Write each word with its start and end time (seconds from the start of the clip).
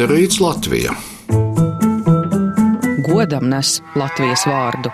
asteroīds 0.00 0.38
Latvija. 0.40 0.94
Godam 3.04 3.50
nes 3.52 3.74
Latvijas 4.00 4.46
vārdu 4.48 4.88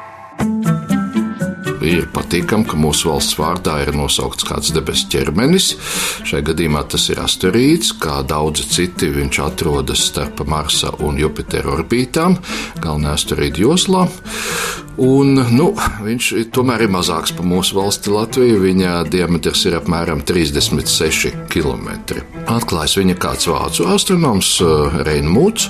ir 1.86 2.08
patīkami, 2.10 2.66
ka 2.66 2.78
mūsu 2.78 3.10
valsts 3.10 3.36
vārdā 3.38 3.76
ir 3.84 3.92
nosaukts 3.96 4.46
kāds 4.46 4.72
debesu 4.74 5.08
ķermenis. 5.12 5.68
Šai 6.26 6.42
gadījumā 6.46 6.82
tas 6.90 7.06
ir 7.12 7.20
asteroīds, 7.22 7.92
kā 8.02 8.18
daudzi 8.26 8.66
citi. 8.70 9.10
Viņš 9.14 9.40
atrodas 9.44 10.02
starp 10.10 10.42
Marsa 10.50 10.92
un 11.06 11.20
Jupitera 11.20 11.76
orbītām, 11.76 12.38
galvenajā 12.82 13.14
asteroīdu 13.20 13.66
joslā. 13.68 14.06
Un, 14.96 15.34
nu, 15.52 15.66
viņš 16.00 16.30
tomēr 16.56 16.86
ir 16.86 16.92
mazāks 16.92 17.34
par 17.36 17.44
mūsu 17.44 17.76
valsti 17.76 18.12
Latviju. 18.14 18.62
Viņa 18.62 18.92
diametrs 19.12 19.66
ir 19.68 19.76
apmēram 19.76 20.22
36 20.24 21.34
km. 21.52 21.90
Atklājis 22.48 22.96
viņa 22.96 23.16
kāds 23.20 23.48
vācu 23.50 23.88
astronoms 23.92 24.54
eh, 24.64 24.96
Reinmūts, 25.04 25.68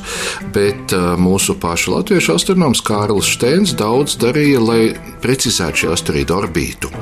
bet 0.54 0.94
eh, 0.94 1.08
mūsu 1.18 1.56
pašu 1.58 1.96
latviešu 1.96 2.36
astronoms 2.36 2.84
Kārlis 2.86 3.32
Steins 3.34 3.74
daudz 3.78 4.14
darīja, 4.22 4.62
lai 4.62 4.80
precizētu 5.24 5.82
šī 5.82 5.90
asteroīda 5.96 6.38
orbītu. 6.38 6.92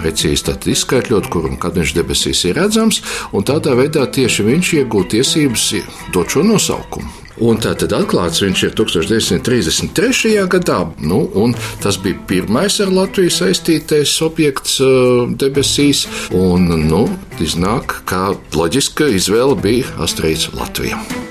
Precīzi 0.00 0.48
tad 0.48 0.64
izskaidrot, 0.72 1.28
kur 1.32 1.50
un 1.50 1.60
kad 1.60 1.76
viņš 1.76 1.96
debesīs 1.98 2.46
ir 2.48 2.56
redzams, 2.62 3.02
un 3.36 3.44
tādā 3.44 3.76
veidā 3.76 4.08
tieši 4.08 4.48
viņš 4.48 4.74
iegūst 4.80 5.12
tiesības 5.12 5.70
dot 6.16 6.32
šo 6.32 6.46
nosaukumu. 6.46 7.25
Un 7.44 7.60
tā 7.60 7.74
tad 7.76 7.92
atklāts 7.92 8.40
viņš 8.40 8.62
ir 8.64 8.74
1933. 8.78 10.32
gadā, 10.52 10.78
nu, 11.04 11.26
un 11.36 11.52
tas 11.84 11.98
bija 12.00 12.16
pirmais 12.30 12.80
ar 12.80 12.92
Latviju 12.92 13.32
saistītais 13.34 14.14
objekts 14.24 14.78
uh, 14.80 15.28
debesīs. 15.28 16.06
Un, 16.36 16.70
nu, 16.88 17.04
iznāk, 17.42 18.00
ka 18.08 18.30
loģiska 18.56 19.12
izvēle 19.20 19.58
bija 19.60 19.92
astrīts 20.06 20.48
Latvijam. 20.56 21.25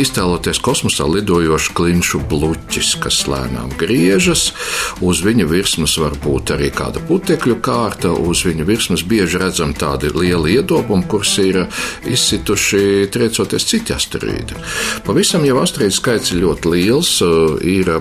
Varētu 0.00 0.08
iztēloties 0.08 0.60
kosmosā 0.64 1.04
lidojošu 1.04 1.74
klinšu 1.76 2.20
bluķis, 2.28 2.96
kas 3.02 3.26
lēnām 3.28 3.70
griežas. 3.76 4.52
Uz 5.00 5.20
viņa 5.22 5.46
virsmas 5.46 5.98
var 5.98 6.14
būt 6.16 6.52
arī 6.54 6.70
kāda 6.70 7.00
putekļu 7.06 7.60
kārta, 7.60 8.10
uz 8.10 8.44
viņa 8.44 8.64
virsmas 8.64 9.02
bieži 9.02 9.38
redzam 9.38 9.74
tādi 9.74 10.08
lieli 10.08 10.56
iedobumi, 10.56 11.04
kurus 11.06 11.36
ir 11.38 11.66
izsituši 12.06 13.10
triecoties 13.12 13.66
citi 13.66 13.92
asteroīdi. 13.92 14.56
Pavisam 15.04 15.44
jau 15.44 15.60
asteroīdu 15.60 15.96
skaits 15.96 16.32
ir 16.32 16.44
ļoti 16.46 16.72
liels, 16.72 17.20
ir 17.62 17.92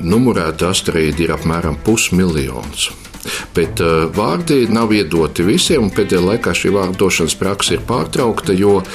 numurēta 0.00 0.72
asteroīdi 0.72 1.28
ir 1.28 1.36
apmēram 1.36 1.76
pusmiljons. 1.84 2.88
Bet 3.56 3.82
uh, 3.84 4.06
vārdi 4.14 4.64
nav 4.72 4.92
iedoti 4.94 5.46
visiem, 5.46 5.88
un 5.88 5.94
pēdējā 5.94 6.24
laikā 6.24 6.54
šī 6.56 6.74
vārdu 6.74 7.02
došanas 7.04 7.38
praksa 7.38 7.76
ir 7.76 7.84
pārtraukta, 7.88 8.56
jo 8.58 8.78
uh, 8.82 8.86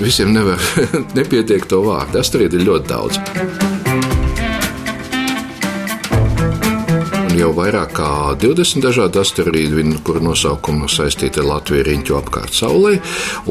visiem 0.00 0.34
nevar 0.36 0.62
nepietiek 1.18 1.66
to 1.70 1.82
vārdu. 1.86 2.22
Astrīdi 2.22 2.60
ir 2.60 2.70
ļoti 2.70 2.92
daudz. 2.92 3.75
Jau 7.36 7.50
vairāk 7.56 7.92
kā 7.96 8.10
20 8.40 8.82
dažādi 8.84 9.20
asteroīdi, 9.20 9.84
kuru 10.06 10.22
nosaukumu 10.24 10.88
saistīti 10.90 11.40
ar 11.42 11.48
Latviju 11.50 11.84
riņķu 11.86 12.16
apkārt 12.18 12.56
Saulē. 12.56 12.94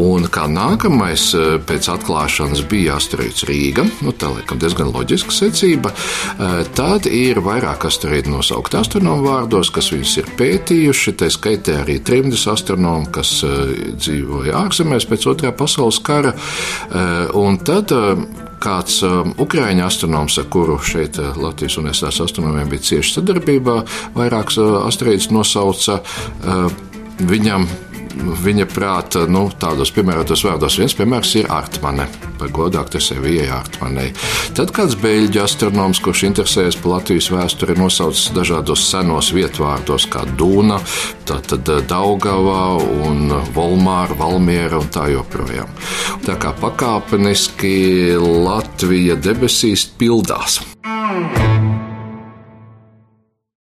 Un 0.01 0.27
kā 0.31 0.45
nākamais 0.51 1.25
eh, 1.37 1.55
pēc 1.65 1.89
atklāšanas 1.93 2.63
bija 2.69 2.97
asteroīds 2.99 3.45
Rīga, 3.49 3.85
nu, 4.05 4.13
tā 4.15 4.31
laikam 4.33 4.61
diezgan 4.61 4.91
loģiska 4.93 5.35
secība. 5.35 5.91
Eh, 5.91 6.63
tad 6.77 7.09
ir 7.09 7.41
vairāk 7.45 7.87
asteroīdu 7.89 8.33
nosaukt 8.33 8.77
astronomu 8.79 9.29
vārdos, 9.29 9.71
kas 9.75 9.91
viņus 9.93 10.15
ir 10.23 10.31
pētījuši. 10.39 11.15
Tā 11.21 11.29
skaitā 11.33 11.81
arī 11.83 11.99
trimdus 12.05 12.47
astronomu, 12.51 13.11
kas 13.15 13.37
eh, 13.45 13.93
dzīvoja 13.99 14.57
ārzemēs 14.65 15.09
pēc 15.11 15.29
otrā 15.33 15.53
pasaules 15.55 16.01
kara. 16.05 16.33
Un 17.35 17.57
tad 17.65 17.91
kāds 18.63 19.01
um, 19.05 19.33
ukrāņu 19.41 19.85
astronoms, 19.85 20.37
ar 20.41 20.49
kuru 20.53 20.77
šeit 20.83 21.19
uh, 21.21 21.35
Latvijas 21.39 21.79
Universitātes 21.81 22.23
astronomiem 22.25 22.71
bija 22.71 22.87
cieša 22.89 23.19
sadarbībā, 23.19 23.79
vairākas 24.17 24.59
uh, 24.61 24.77
asteroīdus 24.87 25.31
nosauca. 25.35 26.01
Uh, 26.43 26.69
viņam 27.15 27.67
viņa 28.15 28.67
prāta, 28.71 29.25
nu, 29.29 29.47
tādos 29.59 29.91
piemērotos 29.95 30.45
vārdos. 30.47 30.77
Viens 30.79 30.95
piemērs 30.97 31.33
ir 31.41 31.49
Artmane, 31.53 32.07
par 32.39 32.51
godu 32.55 32.79
aktrisei 32.81 33.19
Vijai 33.21 33.49
Artmanei. 33.55 34.11
Tad 34.57 34.73
kāds 34.75 34.97
beļģu 35.01 35.41
astronoms, 35.43 36.01
kurš 36.03 36.25
interesējas 36.29 36.79
par 36.81 36.97
Latvijas 36.97 37.29
vēsturi, 37.33 37.77
nosaucis 37.79 38.33
dažādos 38.35 38.85
senos 38.89 39.31
vietvārdos, 39.35 40.07
kā 40.11 40.25
Dūna, 40.39 40.79
tātad 41.27 41.71
eh, 41.71 41.81
Daugavā 41.89 42.65
un 43.07 43.33
Volmāra, 43.55 44.17
Valmiera 44.19 44.81
un 44.81 44.91
tā 44.93 45.09
joprojām. 45.13 45.71
Tā 46.25 46.39
kā 46.41 46.55
pakāpeniski 46.61 47.75
Latvija 48.19 49.19
debesīs 49.19 49.87
pildās. 49.99 50.61
Mm. 50.85 51.44